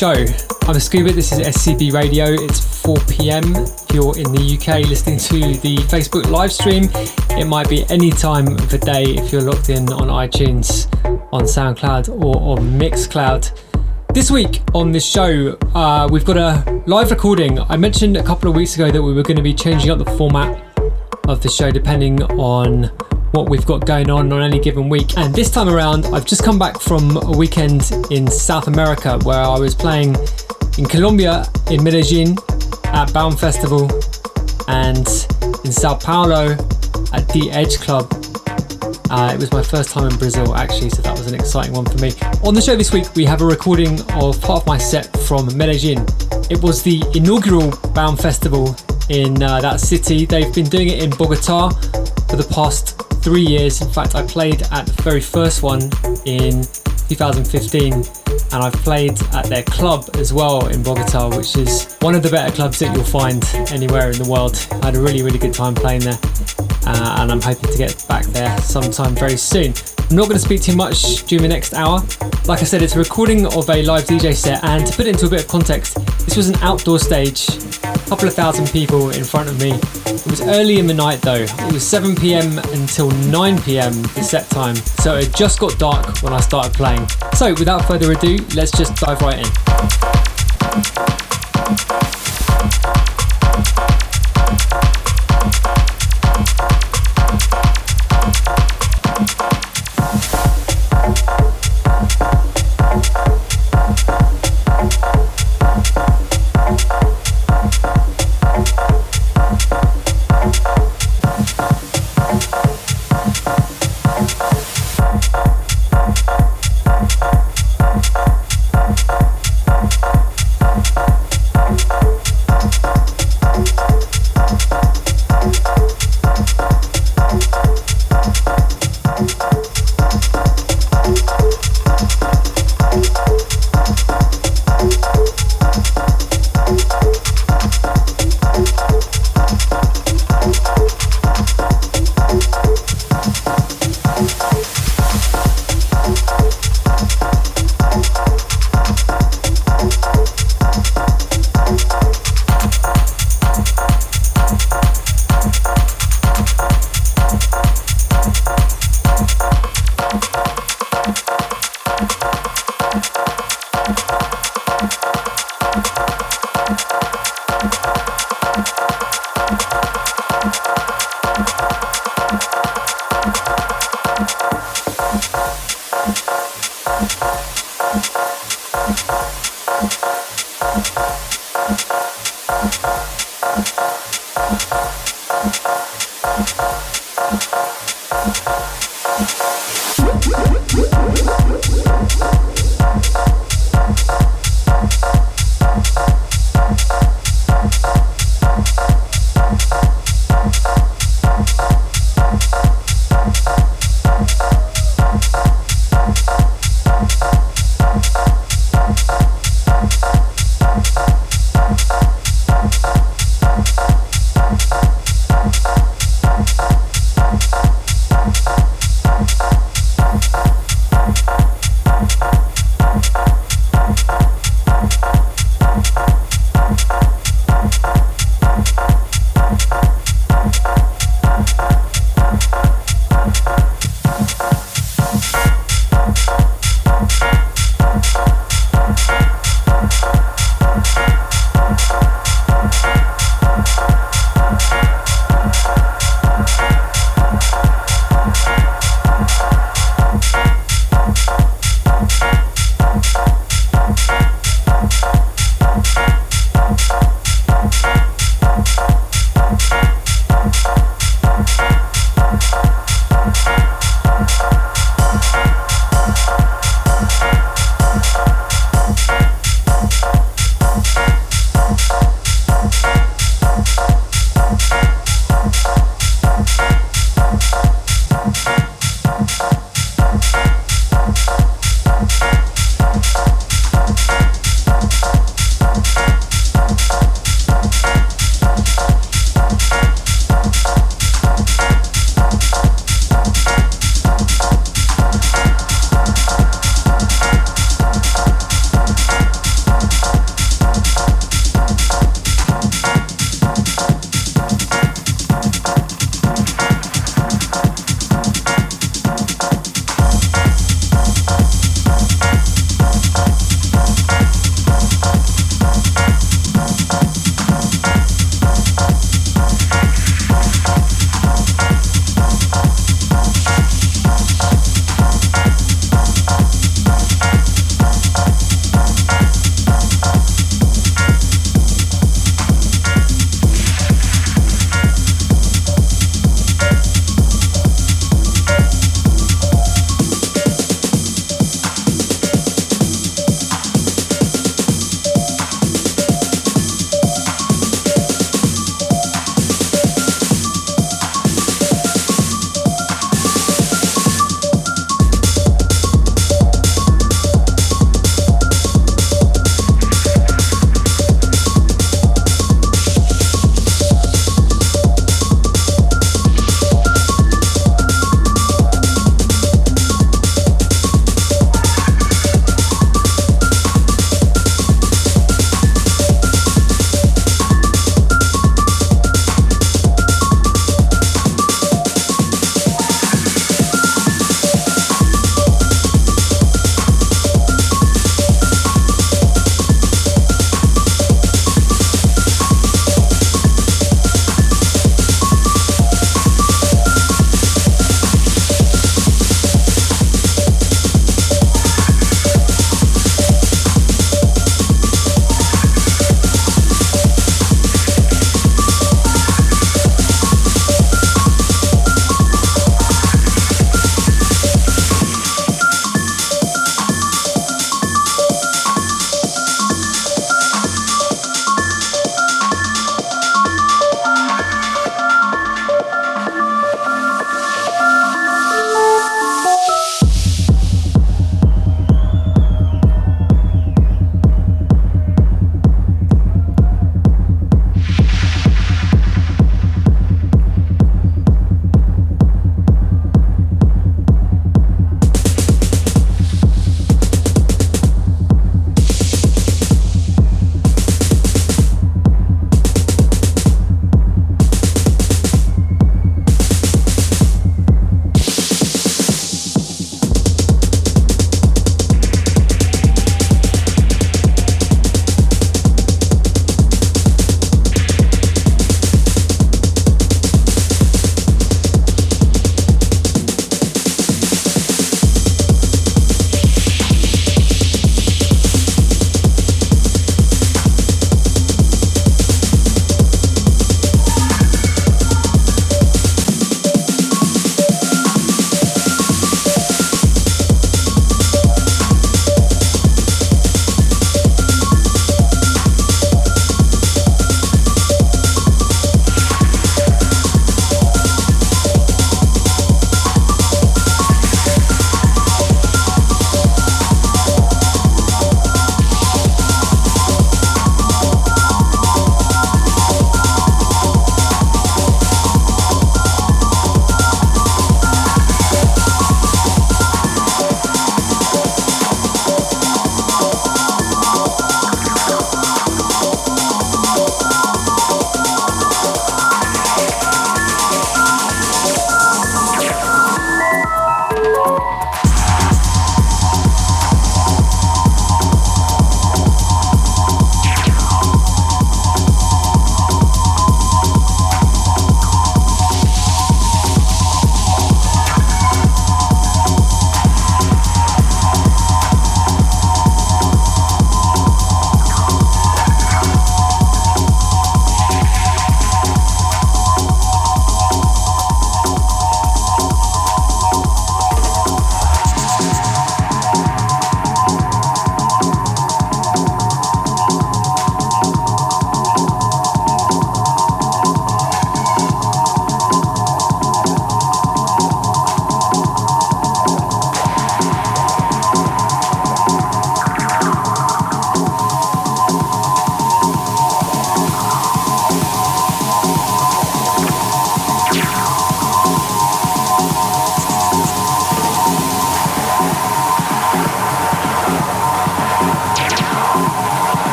show. 0.00 0.24
I'm 0.62 0.80
Scuba, 0.80 1.12
this 1.12 1.30
is 1.30 1.40
SCB 1.40 1.92
Radio. 1.92 2.24
It's 2.28 2.58
4 2.82 2.96
pm. 3.00 3.54
If 3.54 3.92
you're 3.92 4.16
in 4.16 4.32
the 4.32 4.56
UK 4.56 4.88
listening 4.88 5.18
to 5.18 5.60
the 5.60 5.76
Facebook 5.90 6.30
live 6.30 6.50
stream, 6.50 6.84
it 7.38 7.44
might 7.44 7.68
be 7.68 7.84
any 7.90 8.08
time 8.08 8.48
of 8.48 8.70
the 8.70 8.78
day 8.78 9.02
if 9.02 9.30
you're 9.30 9.42
locked 9.42 9.68
in 9.68 9.92
on 9.92 10.08
iTunes, 10.08 10.86
on 11.34 11.42
SoundCloud, 11.42 12.08
or 12.24 12.56
on 12.56 12.78
Mixcloud. 12.78 13.54
This 14.14 14.30
week 14.30 14.62
on 14.72 14.90
this 14.90 15.04
show, 15.04 15.58
uh, 15.74 16.08
we've 16.10 16.24
got 16.24 16.38
a 16.38 16.82
live 16.86 17.10
recording. 17.10 17.60
I 17.60 17.76
mentioned 17.76 18.16
a 18.16 18.22
couple 18.22 18.48
of 18.48 18.56
weeks 18.56 18.76
ago 18.76 18.90
that 18.90 19.02
we 19.02 19.12
were 19.12 19.22
going 19.22 19.36
to 19.36 19.42
be 19.42 19.52
changing 19.52 19.90
up 19.90 19.98
the 19.98 20.10
format 20.12 20.64
of 21.28 21.42
the 21.42 21.50
show 21.50 21.70
depending 21.70 22.22
on 22.22 22.90
what 23.32 23.48
we've 23.48 23.64
got 23.64 23.86
going 23.86 24.10
on 24.10 24.32
on 24.32 24.42
any 24.42 24.58
given 24.58 24.88
week. 24.88 25.16
And 25.16 25.34
this 25.34 25.50
time 25.50 25.68
around, 25.68 26.06
I've 26.06 26.24
just 26.24 26.42
come 26.44 26.58
back 26.58 26.80
from 26.80 27.16
a 27.16 27.36
weekend 27.36 27.90
in 28.10 28.26
South 28.28 28.66
America 28.66 29.18
where 29.22 29.38
I 29.40 29.58
was 29.58 29.74
playing 29.74 30.16
in 30.78 30.86
Colombia, 30.86 31.44
in 31.70 31.82
Medellin 31.84 32.36
at 32.86 33.12
Baum 33.12 33.36
Festival, 33.36 33.88
and 34.68 35.06
in 35.64 35.72
Sao 35.72 35.94
Paulo 35.94 36.56
at 37.12 37.28
D-Edge 37.32 37.78
Club. 37.78 38.12
Uh, 39.10 39.32
it 39.34 39.40
was 39.40 39.50
my 39.52 39.62
first 39.62 39.90
time 39.90 40.08
in 40.08 40.16
Brazil 40.16 40.54
actually, 40.54 40.90
so 40.90 41.02
that 41.02 41.12
was 41.12 41.26
an 41.26 41.34
exciting 41.34 41.72
one 41.72 41.84
for 41.84 41.98
me. 41.98 42.12
On 42.44 42.54
the 42.54 42.60
show 42.60 42.76
this 42.76 42.92
week, 42.92 43.14
we 43.14 43.24
have 43.24 43.42
a 43.42 43.46
recording 43.46 44.00
of 44.12 44.40
part 44.40 44.62
of 44.62 44.66
my 44.66 44.78
set 44.78 45.16
from 45.20 45.46
Medellin. 45.56 46.04
It 46.50 46.60
was 46.62 46.82
the 46.82 47.02
inaugural 47.14 47.70
Baum 47.92 48.16
Festival 48.16 48.76
in 49.08 49.42
uh, 49.42 49.60
that 49.60 49.80
city. 49.80 50.26
They've 50.26 50.52
been 50.54 50.68
doing 50.68 50.88
it 50.88 51.02
in 51.02 51.10
Bogota 51.10 51.70
for 51.70 52.36
the 52.36 52.46
past 52.52 53.09
three 53.22 53.42
years. 53.42 53.80
In 53.80 53.90
fact, 53.90 54.14
I 54.14 54.26
played 54.26 54.62
at 54.72 54.86
the 54.86 55.02
very 55.02 55.20
first 55.20 55.62
one 55.62 55.82
in 56.24 56.62
2015, 57.08 57.92
and 57.92 58.04
I've 58.52 58.72
played 58.74 59.20
at 59.34 59.46
their 59.46 59.62
club 59.64 60.08
as 60.14 60.32
well 60.32 60.68
in 60.68 60.82
Bogota, 60.82 61.36
which 61.36 61.56
is 61.56 61.96
one 62.00 62.14
of 62.14 62.22
the 62.22 62.30
better 62.30 62.54
clubs 62.54 62.78
that 62.78 62.94
you'll 62.94 63.04
find 63.04 63.44
anywhere 63.72 64.10
in 64.10 64.18
the 64.18 64.28
world. 64.28 64.56
I 64.82 64.86
had 64.86 64.96
a 64.96 65.00
really, 65.00 65.22
really 65.22 65.38
good 65.38 65.54
time 65.54 65.74
playing 65.74 66.02
there, 66.02 66.18
uh, 66.86 67.16
and 67.20 67.32
I'm 67.32 67.40
hoping 67.40 67.70
to 67.70 67.78
get 67.78 68.04
back 68.08 68.24
there 68.26 68.56
sometime 68.58 69.14
very 69.14 69.36
soon. 69.36 69.74
I'm 70.10 70.16
not 70.16 70.24
going 70.24 70.38
to 70.38 70.44
speak 70.44 70.62
too 70.62 70.76
much 70.76 71.24
during 71.24 71.42
the 71.42 71.48
next 71.48 71.74
hour. 71.74 72.00
Like 72.46 72.60
I 72.60 72.64
said, 72.64 72.82
it's 72.82 72.96
a 72.96 72.98
recording 72.98 73.46
of 73.46 73.68
a 73.70 73.82
live 73.82 74.04
DJ 74.04 74.34
set, 74.34 74.64
and 74.64 74.86
to 74.86 74.96
put 74.96 75.06
it 75.06 75.10
into 75.10 75.26
a 75.26 75.30
bit 75.30 75.42
of 75.42 75.48
context, 75.48 75.94
this 76.24 76.36
was 76.36 76.48
an 76.48 76.56
outdoor 76.62 76.98
stage, 76.98 77.46
a 77.94 77.98
couple 78.08 78.28
of 78.28 78.34
thousand 78.34 78.68
people 78.70 79.10
in 79.10 79.24
front 79.24 79.48
of 79.48 79.58
me. 79.60 79.72
It 80.06 80.26
was 80.26 80.40
early 80.42 80.78
in 80.78 80.86
the 80.86 80.94
night 80.94 81.20
though, 81.20 81.44
it 81.48 81.72
was 81.72 81.86
7 81.86 82.14
pm 82.14 82.58
until 82.58 83.10
9 83.10 83.62
pm 83.62 83.92
the 84.02 84.22
set 84.22 84.48
time, 84.50 84.76
so 84.76 85.16
it 85.16 85.34
just 85.34 85.58
got 85.58 85.78
dark 85.78 86.22
when 86.22 86.32
I 86.32 86.40
started 86.40 86.72
playing. 86.72 87.06
So, 87.34 87.52
without 87.54 87.86
further 87.86 88.12
ado, 88.12 88.38
let's 88.54 88.70
just 88.72 88.96
dive 88.96 89.20
right 89.22 89.38
in. 89.38 89.46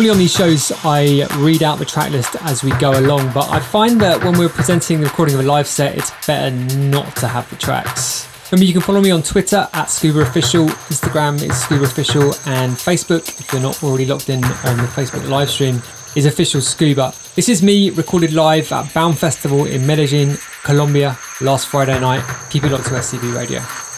Normally 0.00 0.12
on 0.14 0.18
these 0.18 0.34
shows, 0.34 0.72
I 0.82 1.26
read 1.40 1.62
out 1.62 1.78
the 1.78 1.84
track 1.84 2.10
list 2.10 2.34
as 2.40 2.64
we 2.64 2.70
go 2.78 2.98
along, 2.98 3.34
but 3.34 3.50
I 3.50 3.60
find 3.60 4.00
that 4.00 4.24
when 4.24 4.38
we're 4.38 4.48
presenting 4.48 4.98
the 4.98 5.04
recording 5.04 5.34
of 5.34 5.42
a 5.42 5.42
live 5.42 5.66
set, 5.66 5.94
it's 5.94 6.10
better 6.26 6.56
not 6.78 7.14
to 7.16 7.28
have 7.28 7.50
the 7.50 7.56
tracks. 7.56 8.26
Remember, 8.50 8.64
you 8.64 8.72
can 8.72 8.80
follow 8.80 9.02
me 9.02 9.10
on 9.10 9.22
Twitter 9.22 9.68
at 9.74 9.90
Scuba 9.90 10.20
Official, 10.20 10.68
Instagram 10.88 11.34
is 11.42 11.54
Scuba 11.54 11.84
Official, 11.84 12.32
and 12.46 12.72
Facebook, 12.72 13.28
if 13.40 13.52
you're 13.52 13.60
not 13.60 13.84
already 13.84 14.06
logged 14.06 14.30
in 14.30 14.42
on 14.42 14.78
the 14.78 14.84
Facebook 14.84 15.28
live 15.28 15.50
stream, 15.50 15.82
is 16.16 16.24
Official 16.24 16.62
Scuba. 16.62 17.12
This 17.34 17.50
is 17.50 17.62
me 17.62 17.90
recorded 17.90 18.32
live 18.32 18.72
at 18.72 18.94
Baum 18.94 19.12
Festival 19.12 19.66
in 19.66 19.86
Medellin, 19.86 20.38
Colombia, 20.62 21.18
last 21.42 21.68
Friday 21.68 22.00
night. 22.00 22.24
Keep 22.48 22.64
it 22.64 22.72
locked 22.72 22.86
to 22.86 22.92
SCB 22.92 23.36
Radio. 23.36 23.89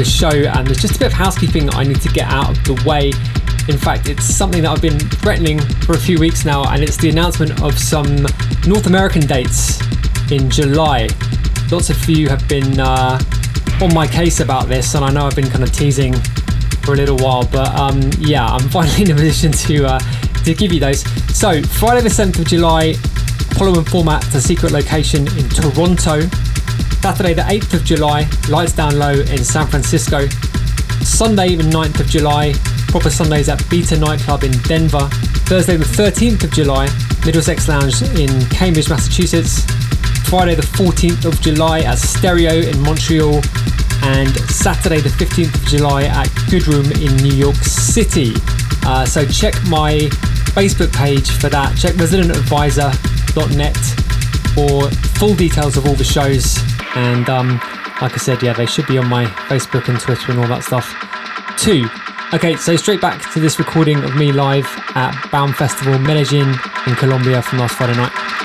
The 0.00 0.10
show, 0.10 0.30
and 0.30 0.66
there's 0.66 0.80
just 0.80 0.96
a 0.96 0.98
bit 0.98 1.08
of 1.08 1.12
housekeeping 1.12 1.68
I 1.74 1.84
need 1.84 2.00
to 2.00 2.08
get 2.08 2.26
out 2.26 2.48
of 2.48 2.64
the 2.64 2.82
way. 2.88 3.12
In 3.68 3.76
fact, 3.76 4.08
it's 4.08 4.24
something 4.24 4.62
that 4.62 4.70
I've 4.70 4.80
been 4.80 4.98
threatening 4.98 5.58
for 5.84 5.92
a 5.92 5.98
few 5.98 6.18
weeks 6.18 6.46
now, 6.46 6.64
and 6.72 6.82
it's 6.82 6.96
the 6.96 7.10
announcement 7.10 7.62
of 7.62 7.78
some 7.78 8.06
North 8.66 8.86
American 8.86 9.20
dates 9.26 9.78
in 10.32 10.48
July. 10.48 11.08
Lots 11.70 11.90
of 11.90 12.08
you 12.08 12.30
have 12.30 12.48
been 12.48 12.80
uh, 12.80 13.20
on 13.82 13.92
my 13.92 14.06
case 14.06 14.40
about 14.40 14.68
this, 14.68 14.94
and 14.94 15.04
I 15.04 15.10
know 15.10 15.26
I've 15.26 15.36
been 15.36 15.50
kind 15.50 15.62
of 15.62 15.70
teasing 15.70 16.14
for 16.82 16.94
a 16.94 16.96
little 16.96 17.18
while, 17.18 17.46
but 17.52 17.68
um, 17.78 18.00
yeah, 18.20 18.46
I'm 18.46 18.68
finally 18.70 19.02
in 19.02 19.10
a 19.10 19.14
position 19.14 19.52
to 19.52 19.84
uh, 19.84 19.98
to 20.44 20.54
give 20.54 20.72
you 20.72 20.80
those. 20.80 21.02
So, 21.36 21.62
Friday 21.62 22.00
the 22.00 22.08
7th 22.08 22.38
of 22.38 22.46
July, 22.46 22.94
and 23.60 23.86
Format 23.88 24.22
the 24.32 24.40
Secret 24.40 24.72
Location 24.72 25.26
in 25.36 25.46
Toronto. 25.50 26.22
Saturday 27.02 27.32
the 27.32 27.42
8th 27.42 27.72
of 27.72 27.84
July, 27.84 28.28
Lights 28.50 28.74
Down 28.74 28.98
Low 28.98 29.12
in 29.12 29.42
San 29.42 29.66
Francisco. 29.66 30.28
Sunday 31.02 31.56
the 31.56 31.62
9th 31.62 32.00
of 32.00 32.06
July, 32.06 32.52
Proper 32.88 33.08
Sundays 33.08 33.48
at 33.48 33.66
Beta 33.70 33.98
Nightclub 33.98 34.44
in 34.44 34.52
Denver. 34.68 35.08
Thursday 35.48 35.78
the 35.78 35.84
13th 35.84 36.44
of 36.44 36.52
July, 36.52 36.88
Middlesex 37.24 37.68
Lounge 37.68 38.02
in 38.20 38.28
Cambridge, 38.50 38.90
Massachusetts. 38.90 39.64
Friday 40.28 40.54
the 40.54 40.62
14th 40.62 41.24
of 41.24 41.40
July 41.40 41.80
at 41.80 41.98
Stereo 41.98 42.52
in 42.52 42.78
Montreal. 42.82 43.40
And 44.02 44.28
Saturday 44.50 45.00
the 45.00 45.08
15th 45.08 45.54
of 45.54 45.64
July 45.68 46.04
at 46.04 46.28
Good 46.50 46.68
Room 46.68 46.92
in 46.92 47.16
New 47.16 47.34
York 47.34 47.56
City. 47.56 48.34
Uh, 48.84 49.06
so 49.06 49.24
check 49.26 49.54
my 49.68 50.10
Facebook 50.52 50.92
page 50.92 51.30
for 51.30 51.48
that. 51.48 51.78
Check 51.78 51.94
residentadvisor.net 51.94 54.19
for 54.54 54.90
full 55.18 55.34
details 55.34 55.76
of 55.76 55.86
all 55.86 55.94
the 55.94 56.04
shows. 56.04 56.58
And 56.94 57.28
um, 57.28 57.60
like 58.00 58.12
I 58.12 58.18
said, 58.18 58.42
yeah, 58.42 58.52
they 58.52 58.66
should 58.66 58.86
be 58.86 58.98
on 58.98 59.08
my 59.08 59.26
Facebook 59.48 59.88
and 59.88 59.98
Twitter 60.00 60.32
and 60.32 60.40
all 60.40 60.48
that 60.48 60.64
stuff 60.64 60.94
too. 61.58 61.88
Okay, 62.32 62.56
so 62.56 62.76
straight 62.76 63.00
back 63.00 63.32
to 63.32 63.40
this 63.40 63.58
recording 63.58 63.98
of 64.04 64.14
me 64.16 64.32
live 64.32 64.66
at 64.94 65.28
Baum 65.30 65.52
Festival 65.52 65.98
Medellin 65.98 66.54
in 66.86 66.94
Colombia 66.94 67.42
from 67.42 67.58
last 67.58 67.74
Friday 67.74 67.96
night. 67.96 68.39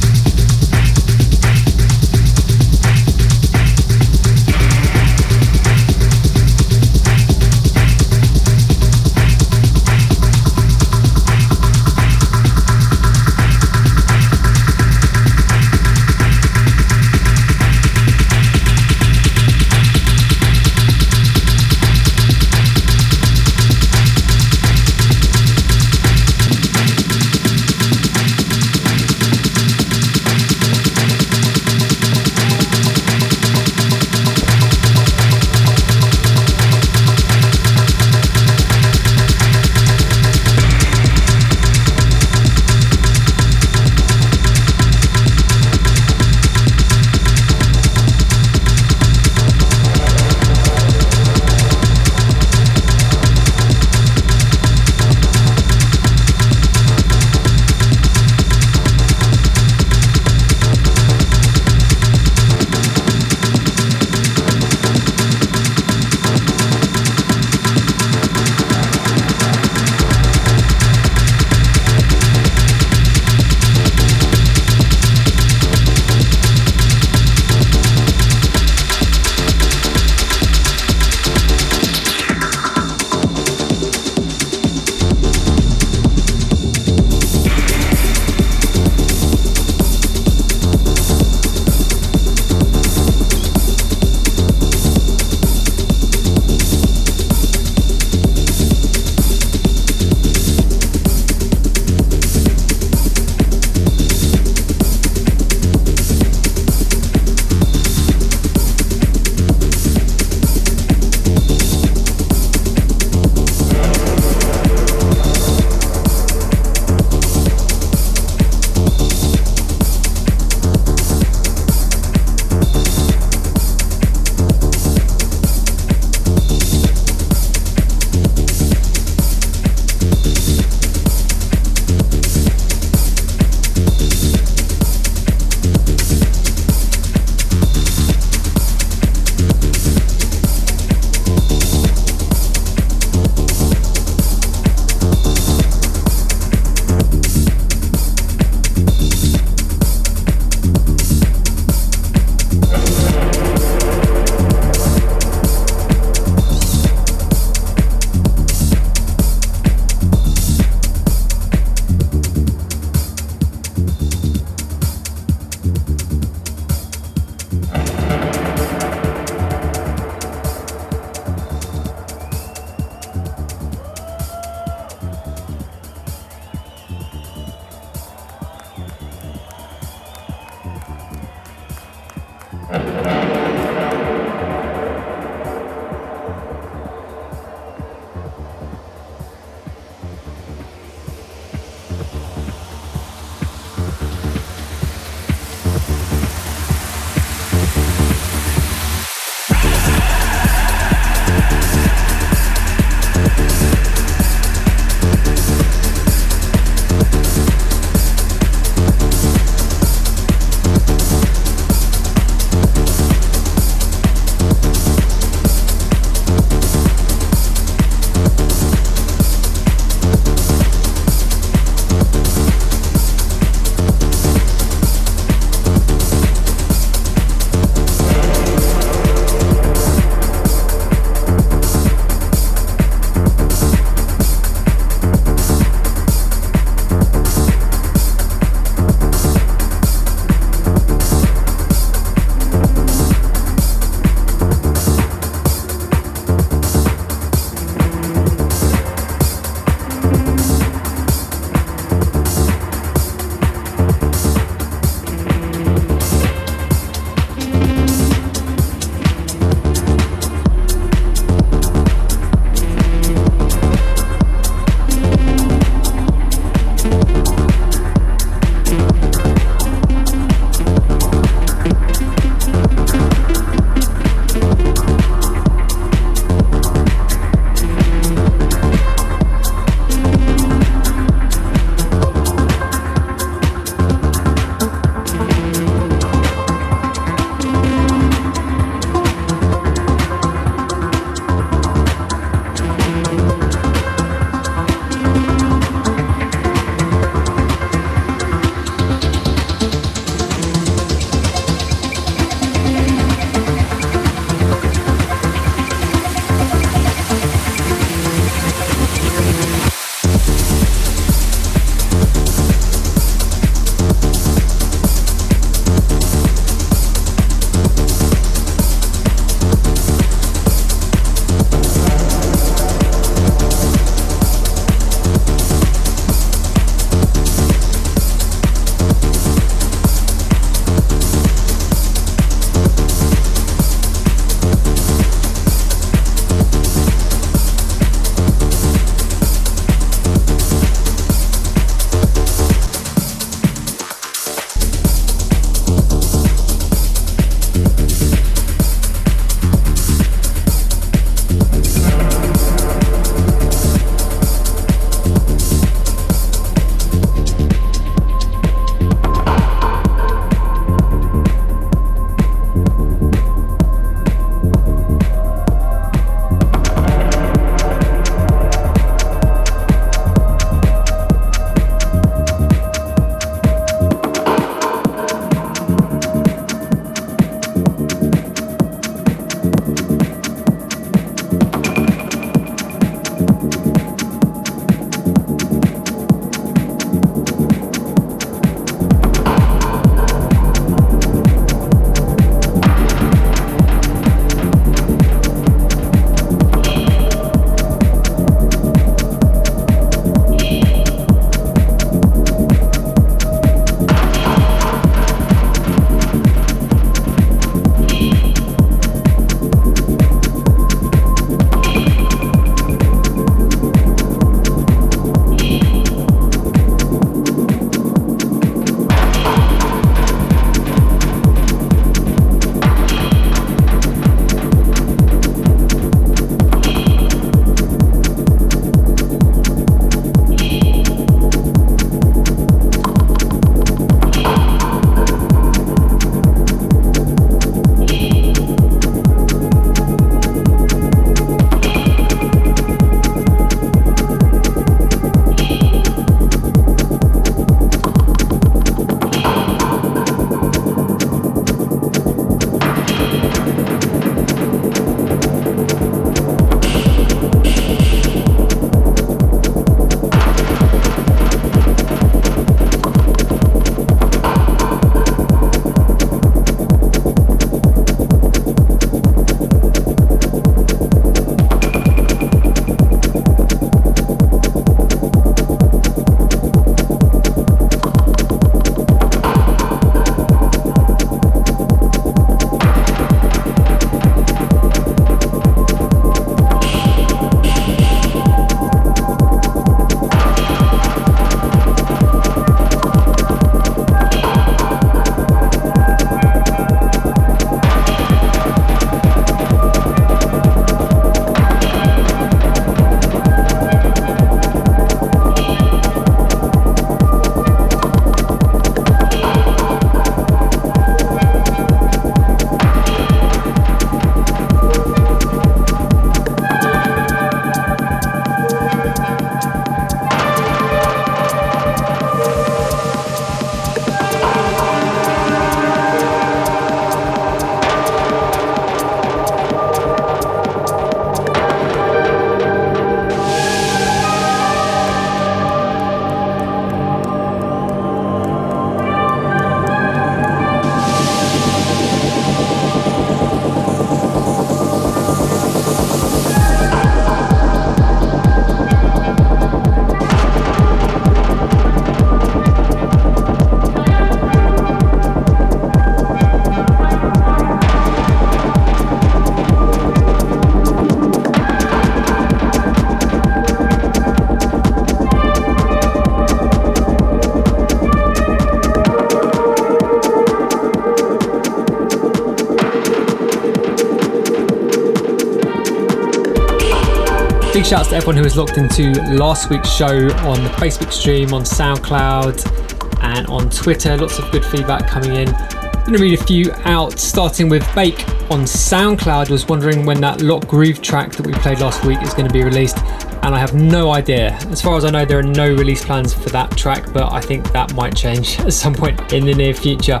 Shouts 577.68 577.90
to 577.90 577.96
everyone 577.96 578.16
who 578.16 578.22
was 578.22 578.34
locked 578.34 578.56
into 578.56 578.92
last 579.12 579.50
week's 579.50 579.70
show 579.70 580.08
on 580.20 580.42
the 580.42 580.48
Facebook 580.56 580.90
stream, 580.90 581.34
on 581.34 581.42
SoundCloud, 581.42 583.02
and 583.02 583.26
on 583.26 583.50
Twitter. 583.50 583.94
Lots 583.94 584.18
of 584.18 584.32
good 584.32 584.42
feedback 584.42 584.86
coming 584.86 585.14
in. 585.14 585.28
I'm 585.28 585.84
going 585.84 585.98
to 585.98 586.02
read 586.02 586.18
a 586.18 586.24
few 586.24 586.50
out, 586.64 586.98
starting 586.98 587.50
with 587.50 587.62
Bake 587.74 588.08
on 588.30 588.44
SoundCloud. 588.44 589.28
Was 589.28 589.48
wondering 589.48 589.84
when 589.84 590.00
that 590.00 590.22
Locked 590.22 590.48
Groove 590.48 590.80
track 590.80 591.12
that 591.12 591.26
we 591.26 591.34
played 591.34 591.60
last 591.60 591.84
week 591.84 592.00
is 592.00 592.14
going 592.14 592.26
to 592.26 592.32
be 592.32 592.42
released, 592.42 592.78
and 593.22 593.34
I 593.34 593.38
have 593.38 593.52
no 593.52 593.92
idea. 593.92 594.30
As 594.48 594.62
far 594.62 594.78
as 594.78 594.86
I 594.86 594.90
know, 594.90 595.04
there 595.04 595.18
are 595.18 595.22
no 595.22 595.52
release 595.52 595.84
plans 595.84 596.14
for 596.14 596.30
that 596.30 596.56
track, 596.56 596.90
but 596.94 597.12
I 597.12 597.20
think 597.20 597.52
that 597.52 597.74
might 597.74 597.94
change 597.94 598.40
at 598.46 598.54
some 598.54 598.74
point 598.74 599.12
in 599.12 599.26
the 599.26 599.34
near 599.34 599.52
future. 599.52 600.00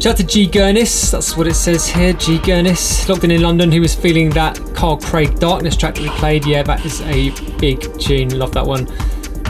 Shout 0.00 0.06
out 0.06 0.16
to 0.16 0.24
G 0.24 0.48
Gurnis, 0.48 1.10
that's 1.10 1.36
what 1.36 1.46
it 1.48 1.54
says 1.54 1.86
here. 1.86 2.14
G 2.14 2.38
Gurnis, 2.38 3.06
locked 3.10 3.24
in 3.24 3.30
in 3.30 3.42
London, 3.42 3.70
who 3.70 3.82
was 3.82 3.94
feeling 3.94 4.30
that 4.30 4.58
Carl 4.74 4.98
Craig 4.98 5.38
Darkness 5.38 5.76
track 5.76 5.94
that 5.94 6.02
we 6.02 6.10
played. 6.10 6.44
Yeah, 6.44 6.62
that 6.64 6.84
is 6.84 7.00
a 7.02 7.30
big 7.58 7.98
tune, 7.98 8.38
love 8.38 8.52
that 8.52 8.66
one. 8.66 8.86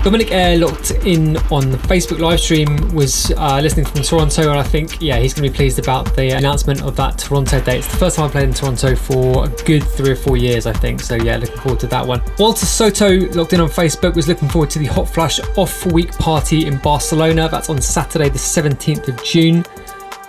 Dominic 0.04 0.32
Air 0.32 0.58
locked 0.58 0.90
in 1.06 1.38
on 1.50 1.70
the 1.70 1.78
Facebook 1.78 2.18
live 2.18 2.38
stream 2.38 2.94
was 2.94 3.32
uh, 3.38 3.58
listening 3.62 3.86
from 3.86 4.02
Toronto, 4.02 4.50
and 4.50 4.60
I 4.60 4.62
think 4.62 5.00
yeah 5.00 5.18
he's 5.18 5.32
going 5.32 5.46
to 5.46 5.50
be 5.50 5.56
pleased 5.56 5.78
about 5.78 6.14
the 6.14 6.36
announcement 6.36 6.82
of 6.82 6.94
that 6.96 7.16
Toronto 7.16 7.58
date. 7.62 7.78
It's 7.78 7.90
the 7.90 7.96
first 7.96 8.16
time 8.16 8.26
I 8.26 8.30
played 8.30 8.48
in 8.48 8.52
Toronto 8.52 8.94
for 8.96 9.46
a 9.46 9.48
good 9.64 9.82
three 9.82 10.10
or 10.10 10.16
four 10.16 10.36
years, 10.36 10.66
I 10.66 10.74
think. 10.74 11.00
So 11.00 11.14
yeah, 11.14 11.38
looking 11.38 11.56
forward 11.56 11.80
to 11.80 11.86
that 11.86 12.06
one. 12.06 12.22
Walter 12.38 12.66
Soto 12.66 13.18
locked 13.30 13.54
in 13.54 13.62
on 13.62 13.70
Facebook 13.70 14.14
was 14.14 14.28
looking 14.28 14.46
forward 14.46 14.68
to 14.70 14.78
the 14.78 14.84
Hot 14.84 15.08
Flush 15.08 15.40
Off 15.56 15.86
Week 15.86 16.12
party 16.18 16.66
in 16.66 16.76
Barcelona. 16.80 17.48
That's 17.48 17.70
on 17.70 17.80
Saturday, 17.80 18.28
the 18.28 18.38
17th 18.38 19.08
of 19.08 19.24
June. 19.24 19.64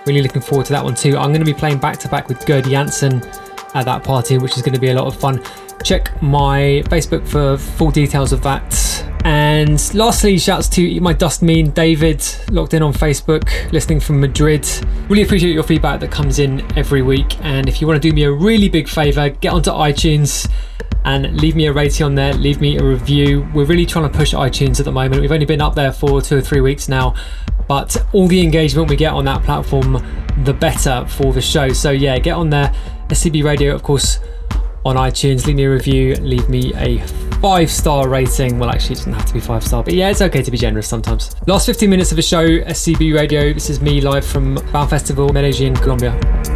Really 0.06 0.22
looking 0.22 0.42
forward 0.42 0.68
to 0.68 0.72
that 0.72 0.86
one 0.86 0.96
too. 0.96 1.18
I'm 1.18 1.34
going 1.34 1.44
to 1.44 1.52
be 1.52 1.54
playing 1.54 1.80
back 1.80 1.98
to 2.00 2.08
back 2.08 2.30
with 2.30 2.46
Gerd 2.46 2.64
Janson 2.64 3.22
at 3.76 3.86
that 3.86 4.04
party, 4.04 4.40
which 4.40 4.58
is 4.58 4.64
going 4.64 4.74
to 4.74 4.80
be 4.80 4.90
a 4.90 4.96
lot 4.96 5.06
of 5.06 5.16
fun. 5.16 5.44
Check 5.84 6.20
my 6.22 6.82
Facebook 6.88 7.28
for 7.28 7.58
full 7.58 7.92
details 7.92 8.34
of 8.34 8.42
that. 8.42 8.74
And 9.24 9.94
lastly, 9.94 10.38
shouts 10.38 10.70
to 10.70 11.00
My 11.02 11.14
Dust 11.14 11.42
Mean 11.42 11.72
David, 11.72 12.24
locked 12.50 12.74
in 12.74 12.82
on 12.82 12.94
Facebook, 12.94 13.72
listening 13.72 14.00
from 14.00 14.20
Madrid. 14.20 14.68
Really 15.10 15.24
appreciate 15.24 15.54
your 15.54 15.64
feedback 15.64 16.00
that 16.00 16.12
comes 16.12 16.40
in 16.40 16.62
every 16.78 17.02
week. 17.02 17.40
And 17.44 17.68
if 17.68 17.82
you 17.82 17.88
want 17.88 18.02
to 18.02 18.10
do 18.10 18.14
me 18.14 18.24
a 18.24 18.32
really 18.32 18.70
big 18.70 18.88
favour, 18.88 19.30
get 19.30 19.52
onto 19.52 19.72
iTunes 19.72 20.50
and 21.06 21.40
leave 21.40 21.56
me 21.56 21.68
a 21.68 21.74
rating 21.74 22.06
on 22.06 22.16
there, 22.16 22.34
leave 22.34 22.62
me 22.62 22.78
a 22.78 22.84
review. 22.84 23.48
We're 23.54 23.66
really 23.66 23.86
trying 23.86 24.10
to 24.12 24.18
push 24.18 24.34
iTunes 24.34 24.80
at 24.80 24.86
the 24.86 24.92
moment. 24.92 25.22
We've 25.22 25.32
only 25.32 25.46
been 25.46 25.62
up 25.62 25.76
there 25.76 25.92
for 25.92 26.22
two 26.22 26.38
or 26.38 26.42
three 26.42 26.62
weeks 26.62 26.88
now, 26.88 27.16
but 27.68 27.96
all 28.14 28.28
the 28.28 28.42
engagement 28.42 28.90
we 28.90 28.96
get 28.96 29.14
on 29.14 29.26
that 29.26 29.44
platform, 29.44 30.04
the 30.44 30.54
better 30.54 31.06
for 31.08 31.34
the 31.34 31.42
show. 31.42 31.70
So 31.70 31.92
yeah, 31.92 32.20
get 32.20 32.36
on 32.36 32.50
there. 32.50 32.74
SCB 33.10 33.44
Radio, 33.44 33.74
of 33.74 33.84
course, 33.84 34.20
on 34.86 34.96
iTunes. 34.96 35.46
Leave 35.46 35.56
me 35.56 35.64
a 35.64 35.72
review, 35.72 36.16
leave 36.16 36.50
me 36.50 36.74
a 36.76 37.00
five 37.42 37.70
star 37.70 38.08
rating. 38.08 38.60
Well, 38.60 38.70
actually, 38.70 38.94
it 38.94 38.98
doesn't 38.98 39.14
have 39.14 39.26
to 39.26 39.34
be 39.34 39.40
five 39.40 39.66
star, 39.66 39.84
but 39.84 39.94
yeah, 39.94 40.10
it's 40.10 40.22
okay 40.22 40.42
to 40.42 40.52
be 40.52 40.58
generous 40.58 40.88
sometimes. 40.88 41.36
Last 41.48 41.66
15 41.66 41.90
minutes 41.90 42.12
of 42.12 42.16
the 42.16 42.22
show, 42.22 42.46
SCB 42.46 43.16
Radio. 43.16 43.54
This 43.54 43.70
is 43.70 43.82
me 43.82 44.02
live 44.02 44.26
from 44.26 44.56
Baum 44.72 44.88
Festival, 44.88 45.32
Medellin, 45.32 45.76
Colombia. 45.76 46.55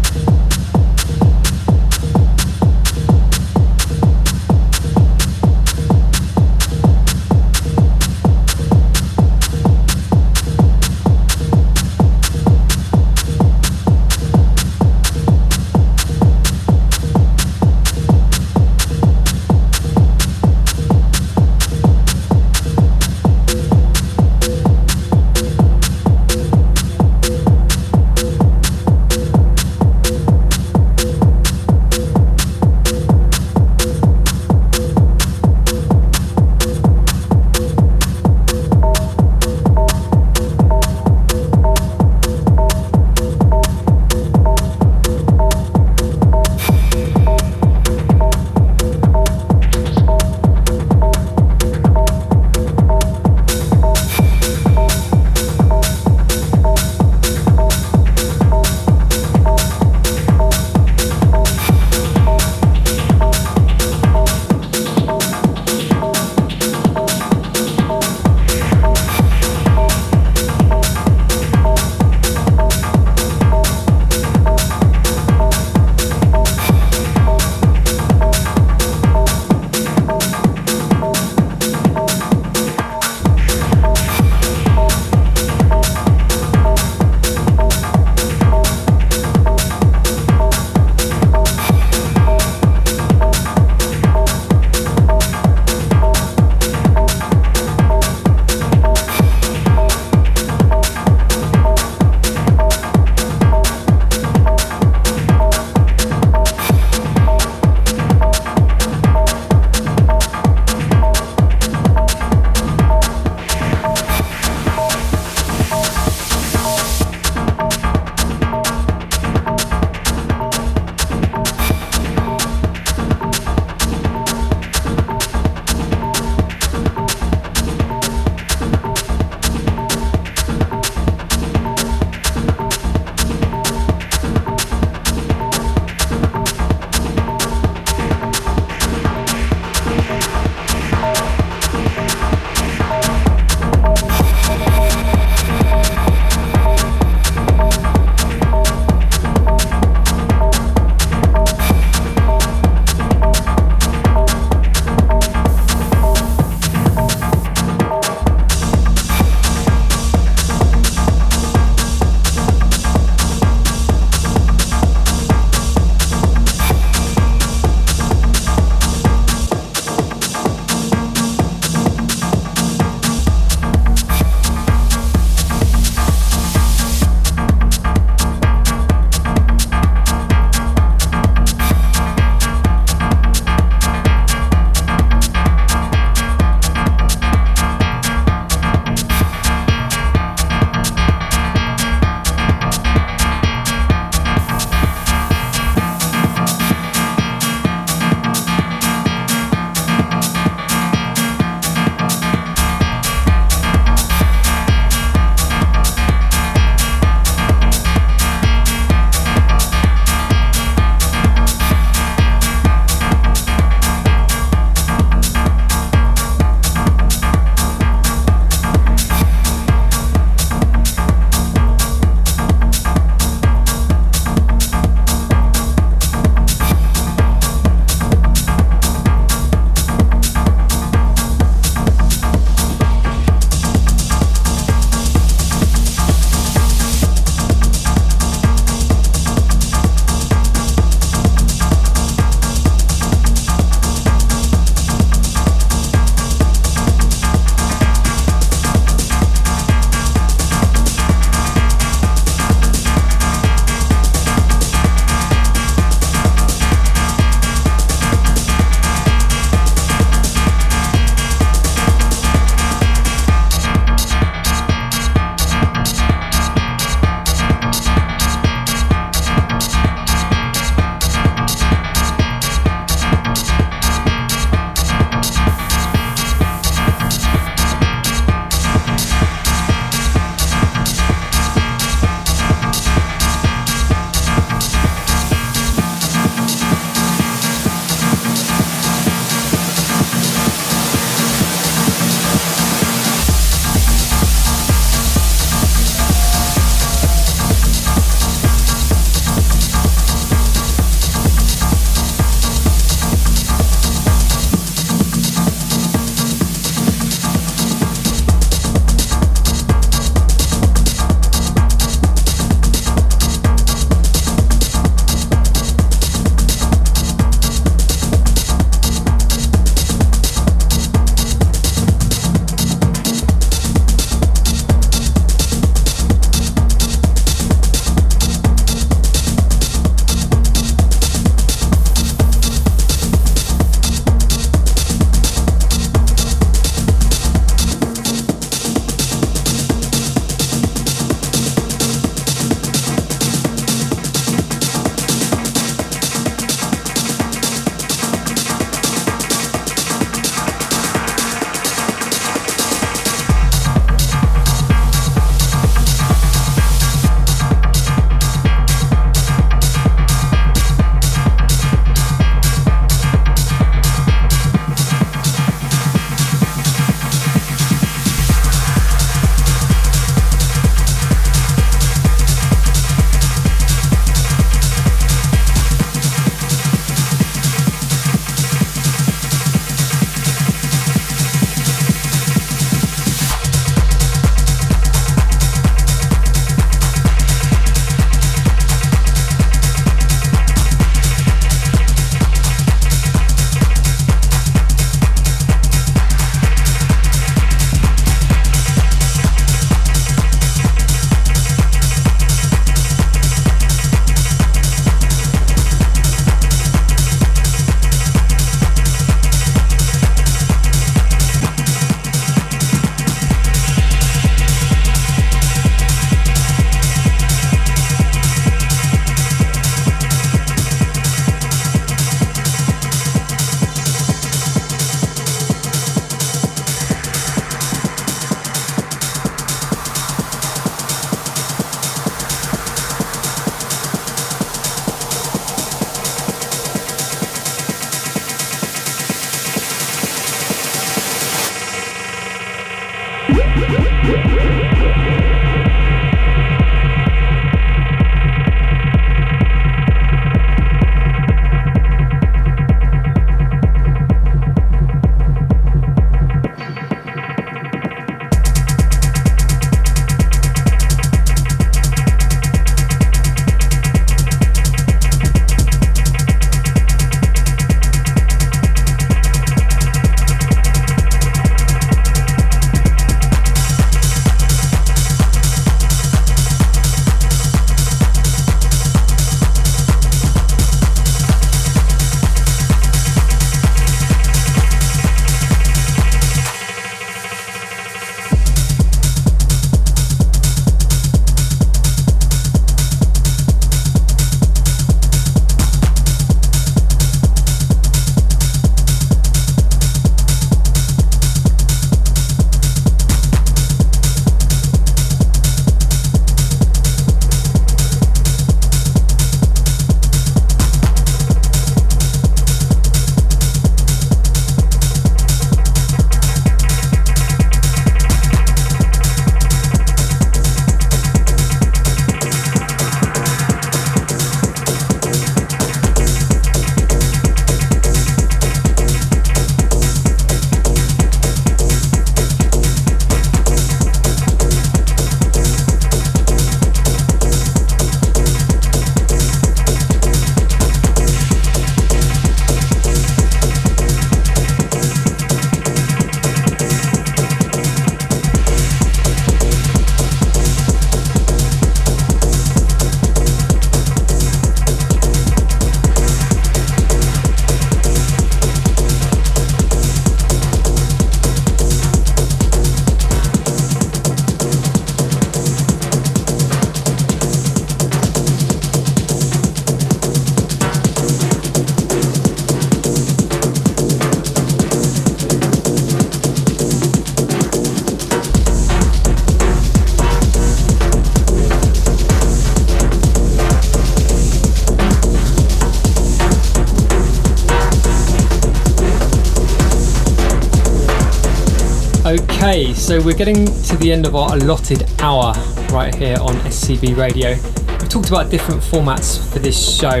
So 592.90 593.00
we're 593.02 593.14
getting 593.14 593.46
to 593.46 593.76
the 593.76 593.92
end 593.92 594.04
of 594.04 594.16
our 594.16 594.34
allotted 594.34 594.84
hour 595.00 595.32
right 595.70 595.94
here 595.94 596.16
on 596.20 596.34
SCB 596.38 596.96
Radio. 596.96 597.36
We've 597.78 597.88
talked 597.88 598.08
about 598.08 598.32
different 598.32 598.60
formats 598.60 599.32
for 599.32 599.38
this 599.38 599.78
show, 599.78 600.00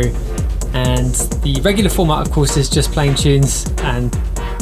and 0.74 1.14
the 1.44 1.60
regular 1.62 1.88
format, 1.88 2.26
of 2.26 2.32
course, 2.32 2.56
is 2.56 2.68
just 2.68 2.90
playing 2.90 3.14
tunes 3.14 3.72
and 3.82 4.12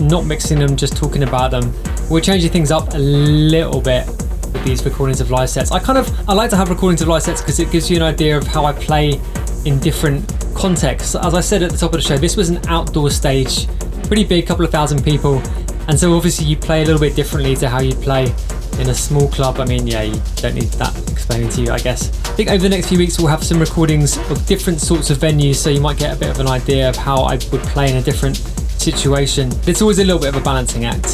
not 0.02 0.26
mixing 0.26 0.58
them, 0.58 0.76
just 0.76 0.94
talking 0.94 1.22
about 1.22 1.52
them. 1.52 1.72
We're 2.10 2.20
changing 2.20 2.50
things 2.50 2.70
up 2.70 2.92
a 2.92 2.98
little 2.98 3.80
bit 3.80 4.06
with 4.06 4.62
these 4.62 4.84
recordings 4.84 5.22
of 5.22 5.30
live 5.30 5.48
sets. 5.48 5.72
I 5.72 5.78
kind 5.78 5.96
of 5.96 6.28
I 6.28 6.34
like 6.34 6.50
to 6.50 6.56
have 6.58 6.68
recordings 6.68 7.00
of 7.00 7.08
live 7.08 7.22
sets 7.22 7.40
because 7.40 7.58
it 7.60 7.72
gives 7.72 7.88
you 7.88 7.96
an 7.96 8.02
idea 8.02 8.36
of 8.36 8.46
how 8.46 8.66
I 8.66 8.74
play 8.74 9.18
in 9.64 9.78
different 9.78 10.30
contexts. 10.54 11.14
As 11.14 11.32
I 11.32 11.40
said 11.40 11.62
at 11.62 11.70
the 11.70 11.78
top 11.78 11.94
of 11.94 12.02
the 12.02 12.06
show, 12.06 12.18
this 12.18 12.36
was 12.36 12.50
an 12.50 12.60
outdoor 12.68 13.10
stage, 13.10 13.66
pretty 14.06 14.24
big, 14.24 14.46
couple 14.46 14.66
of 14.66 14.70
thousand 14.70 15.02
people, 15.02 15.40
and 15.88 15.98
so 15.98 16.14
obviously 16.14 16.46
you 16.46 16.56
play 16.56 16.82
a 16.82 16.84
little 16.84 17.00
bit 17.00 17.16
differently 17.16 17.56
to 17.56 17.68
how 17.68 17.80
you 17.80 17.94
play 17.94 18.32
in 18.78 18.90
a 18.90 18.94
small 18.94 19.28
club. 19.28 19.58
I 19.58 19.64
mean, 19.64 19.86
yeah, 19.86 20.02
you 20.02 20.20
don't 20.36 20.54
need 20.54 20.70
that 20.74 20.96
explaining 21.10 21.48
to 21.50 21.62
you, 21.62 21.72
I 21.72 21.78
guess. 21.78 22.08
I 22.26 22.32
think 22.32 22.50
over 22.50 22.62
the 22.62 22.68
next 22.68 22.88
few 22.88 22.98
weeks 22.98 23.18
we'll 23.18 23.28
have 23.28 23.42
some 23.42 23.58
recordings 23.58 24.16
of 24.30 24.46
different 24.46 24.80
sorts 24.80 25.10
of 25.10 25.18
venues, 25.18 25.56
so 25.56 25.70
you 25.70 25.80
might 25.80 25.98
get 25.98 26.16
a 26.16 26.18
bit 26.18 26.30
of 26.30 26.38
an 26.38 26.46
idea 26.46 26.88
of 26.88 26.94
how 26.94 27.22
I 27.22 27.32
would 27.50 27.62
play 27.62 27.90
in 27.90 27.96
a 27.96 28.02
different 28.02 28.36
situation. 28.36 29.50
It's 29.66 29.82
always 29.82 29.98
a 29.98 30.04
little 30.04 30.20
bit 30.20 30.28
of 30.28 30.36
a 30.36 30.44
balancing 30.44 30.84
act. 30.84 31.08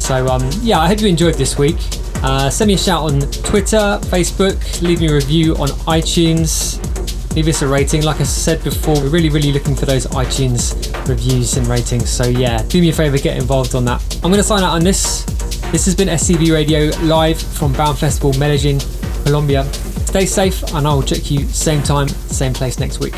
So 0.00 0.26
um, 0.28 0.48
yeah, 0.62 0.78
I 0.78 0.86
hope 0.86 1.00
you 1.00 1.08
enjoyed 1.08 1.34
this 1.34 1.58
week. 1.58 1.76
Uh, 2.22 2.50
send 2.50 2.68
me 2.68 2.74
a 2.74 2.78
shout 2.78 3.02
on 3.02 3.20
Twitter, 3.20 3.98
Facebook, 4.04 4.82
leave 4.82 5.00
me 5.00 5.08
a 5.08 5.14
review 5.14 5.56
on 5.56 5.68
iTunes, 5.88 6.78
leave 7.40 7.54
us 7.54 7.62
a 7.62 7.66
rating. 7.66 8.02
Like 8.02 8.20
I 8.20 8.24
said 8.24 8.62
before, 8.62 8.94
we're 8.96 9.08
really, 9.08 9.30
really 9.30 9.50
looking 9.50 9.74
for 9.74 9.86
those 9.86 10.06
iTunes 10.08 10.76
reviews 11.08 11.56
and 11.56 11.66
ratings. 11.68 12.10
So 12.10 12.24
yeah, 12.24 12.62
do 12.64 12.82
me 12.82 12.90
a 12.90 12.92
favour, 12.92 13.16
get 13.16 13.38
involved 13.38 13.74
on 13.74 13.86
that. 13.86 14.02
I'm 14.16 14.30
going 14.30 14.34
to 14.34 14.42
sign 14.42 14.62
out 14.62 14.74
on 14.74 14.84
this. 14.84 15.24
This 15.72 15.86
has 15.86 15.94
been 15.94 16.08
SCB 16.08 16.52
Radio 16.52 16.90
live 17.06 17.40
from 17.40 17.72
Baum 17.72 17.96
Festival, 17.96 18.38
Medellin, 18.38 18.78
Colombia. 19.24 19.64
Stay 20.04 20.26
safe, 20.26 20.62
and 20.74 20.86
I'll 20.86 21.02
check 21.02 21.30
you 21.30 21.46
same 21.48 21.82
time, 21.82 22.08
same 22.08 22.52
place 22.52 22.78
next 22.78 23.00
week. 23.00 23.14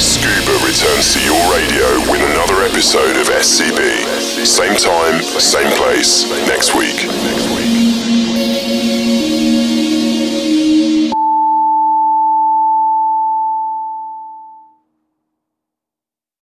Scuba 0.00 0.52
returns 0.64 1.12
to 1.12 1.20
your 1.20 1.36
radio 1.52 2.00
with 2.10 2.22
another 2.32 2.64
episode 2.64 3.20
of 3.20 3.26
SCB. 3.28 4.46
Same 4.46 4.76
time, 4.76 5.20
same 5.22 5.70
place, 5.76 6.30
next 6.48 6.74
week. 6.74 7.63